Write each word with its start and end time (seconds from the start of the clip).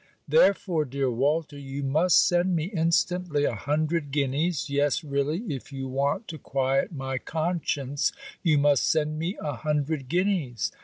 Therefore, 0.27 0.83
dear 0.83 1.11
Walter, 1.11 1.59
you 1.59 1.83
must 1.83 2.25
send 2.27 2.55
me 2.55 2.63
instantly 2.63 3.43
a 3.43 3.53
hundred 3.53 4.09
guineas. 4.09 4.67
Yes 4.67 5.03
really, 5.03 5.41
if 5.53 5.71
you 5.71 5.87
want 5.87 6.27
to 6.29 6.39
quiet 6.39 6.91
my 6.91 7.19
conscience, 7.19 8.11
you 8.41 8.57
must 8.57 8.89
send 8.89 9.19
me 9.19 9.37
a 9.39 9.53
hundred 9.53 10.09
guineas. 10.09 10.71